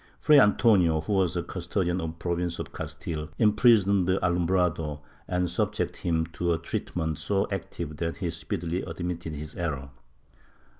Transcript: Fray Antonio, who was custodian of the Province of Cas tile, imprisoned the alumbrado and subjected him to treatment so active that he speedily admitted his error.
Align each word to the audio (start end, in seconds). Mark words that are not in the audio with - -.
Fray 0.19 0.39
Antonio, 0.39 1.01
who 1.01 1.13
was 1.13 1.37
custodian 1.47 2.01
of 2.01 2.09
the 2.13 2.17
Province 2.17 2.57
of 2.57 2.73
Cas 2.73 2.95
tile, 2.95 3.29
imprisoned 3.37 4.07
the 4.07 4.17
alumbrado 4.27 4.99
and 5.27 5.47
subjected 5.47 5.97
him 5.97 6.25
to 6.25 6.57
treatment 6.57 7.19
so 7.19 7.47
active 7.51 7.97
that 7.97 8.17
he 8.17 8.31
speedily 8.31 8.81
admitted 8.81 9.35
his 9.35 9.55
error. 9.55 9.89